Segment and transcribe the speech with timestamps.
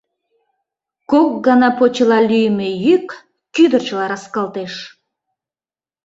[1.11, 3.07] Кок гана почела лӱйымӧ йӱк
[3.55, 4.73] кӱдырчыла раскалтеш.